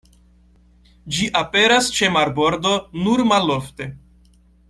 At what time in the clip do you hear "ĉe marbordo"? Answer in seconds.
1.99-2.73